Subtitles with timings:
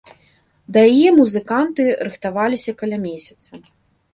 [0.77, 3.51] Да яе музыканты рыхтаваліся каля месяца.